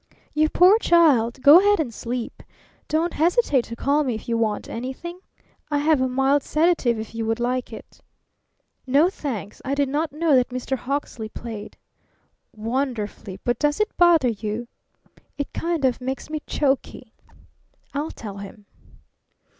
[0.33, 1.39] "You poor child!
[1.43, 2.41] Go ahead and sleep.
[2.87, 5.19] Don't hesitate to call me if you want anything.
[5.69, 8.01] I have a mild sedative if you would like it."
[8.87, 9.61] "No, thanks.
[9.63, 10.75] I did not know that Mr.
[10.75, 11.77] Hawksley played."
[12.51, 13.39] "Wonderfully!
[13.43, 14.67] But does it bother you?"
[15.37, 17.13] "It kind of makes me choky."
[17.93, 18.65] "I'll tell him."